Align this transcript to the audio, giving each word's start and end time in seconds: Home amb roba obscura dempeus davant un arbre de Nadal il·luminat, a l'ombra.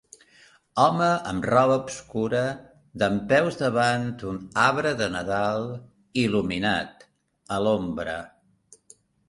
Home 0.83 1.09
amb 1.31 1.43
roba 1.53 1.75
obscura 1.81 2.41
dempeus 3.03 3.59
davant 3.61 4.09
un 4.31 4.41
arbre 4.65 4.95
de 5.05 5.11
Nadal 5.19 5.69
il·luminat, 6.25 7.09
a 7.59 7.65
l'ombra. 7.67 8.21